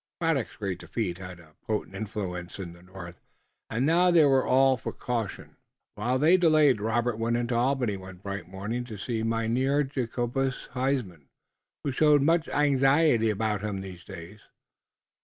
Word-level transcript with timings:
Braddock's 0.19 0.55
great 0.55 0.79
defeat 0.79 1.19
had 1.19 1.39
a 1.39 1.53
potent 1.67 1.95
influence 1.95 2.57
in 2.57 2.73
the 2.73 2.81
north, 2.81 3.21
and 3.69 3.85
now 3.85 4.09
they 4.09 4.25
were 4.25 4.43
all 4.47 4.75
for 4.75 4.91
caution. 4.93 5.57
While 5.93 6.17
they 6.17 6.37
delayed 6.37 6.81
Robert 6.81 7.19
went 7.19 7.37
into 7.37 7.53
Albany 7.53 7.97
one 7.97 8.17
bright 8.17 8.47
morning 8.47 8.83
to 8.85 8.97
see 8.97 9.21
Mynheer 9.21 9.83
Jacobus 9.83 10.69
Huysman, 10.73 11.27
who 11.83 11.91
showed 11.91 12.23
much 12.23 12.49
anxiety 12.49 13.29
about 13.29 13.61
him 13.61 13.81
these 13.81 14.03
days. 14.03 14.39